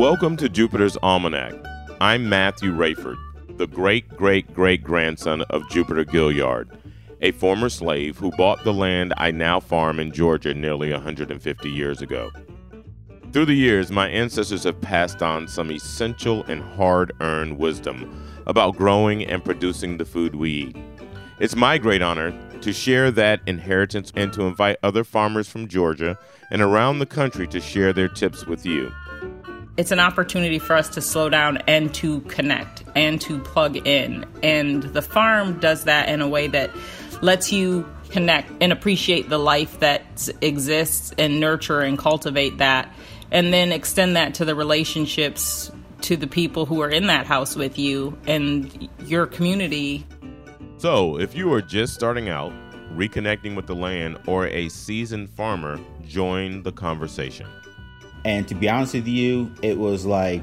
[0.00, 1.52] Welcome to Jupiter's Almanac.
[2.00, 3.18] I'm Matthew Raiford,
[3.58, 6.70] the great great great grandson of Jupiter Gilliard,
[7.20, 12.00] a former slave who bought the land I now farm in Georgia nearly 150 years
[12.00, 12.30] ago.
[13.30, 18.78] Through the years, my ancestors have passed on some essential and hard earned wisdom about
[18.78, 20.76] growing and producing the food we eat.
[21.40, 26.18] It's my great honor to share that inheritance and to invite other farmers from Georgia
[26.50, 28.90] and around the country to share their tips with you.
[29.76, 34.26] It's an opportunity for us to slow down and to connect and to plug in.
[34.42, 36.70] And the farm does that in a way that
[37.22, 42.92] lets you connect and appreciate the life that exists and nurture and cultivate that.
[43.30, 45.70] And then extend that to the relationships
[46.02, 50.06] to the people who are in that house with you and your community.
[50.78, 52.52] So, if you are just starting out,
[52.94, 57.46] reconnecting with the land, or a seasoned farmer, join the conversation.
[58.24, 60.42] And to be honest with you, it was like,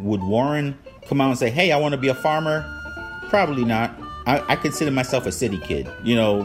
[0.00, 0.78] would Warren
[1.08, 2.64] come out and say, Hey, I want to be a farmer?
[3.28, 3.98] Probably not.
[4.26, 5.88] I, I consider myself a city kid.
[6.02, 6.44] You know,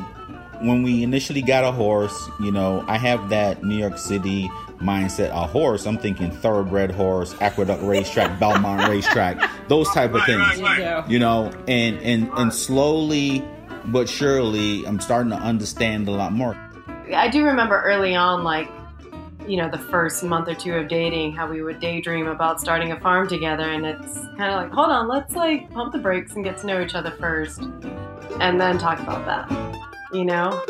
[0.61, 5.29] when we initially got a horse, you know, I have that New York City mindset.
[5.29, 10.59] A horse, I'm thinking thoroughbred horse, Aqueduct Racetrack, Belmont Racetrack, those type of things.
[11.09, 13.43] You know, and and and slowly
[13.85, 16.55] but surely, I'm starting to understand a lot more.
[17.13, 18.69] I do remember early on, like
[19.47, 22.91] you know, the first month or two of dating, how we would daydream about starting
[22.91, 23.71] a farm together.
[23.71, 26.67] And it's kind of like, hold on, let's like pump the brakes and get to
[26.67, 27.61] know each other first
[28.39, 29.49] and then talk about that,
[30.13, 30.61] you know?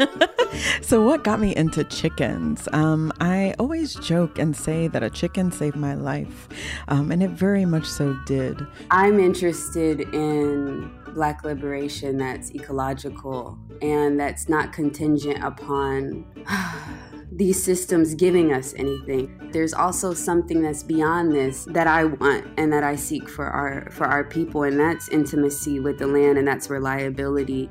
[0.82, 2.68] so, what got me into chickens?
[2.72, 6.48] Um, I always joke and say that a chicken saved my life,
[6.88, 8.66] um, and it very much so did.
[8.90, 16.24] I'm interested in Black liberation that's ecological and that's not contingent upon.
[17.40, 19.48] these systems giving us anything.
[19.50, 23.88] There's also something that's beyond this that I want and that I seek for our
[23.90, 27.70] for our people and that's intimacy with the land and that's reliability.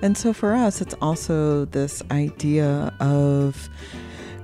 [0.00, 3.68] And so for us it's also this idea of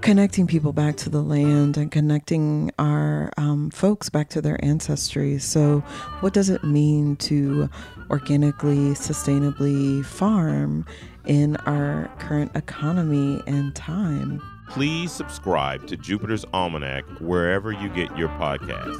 [0.02, 5.38] connecting people back to the land and connecting our um, folks back to their ancestry.
[5.38, 5.80] So,
[6.20, 7.70] what does it mean to
[8.10, 10.84] organically, sustainably farm
[11.24, 14.42] in our current economy and time?
[14.68, 18.96] Please subscribe to Jupiter's Almanac wherever you get your podcast.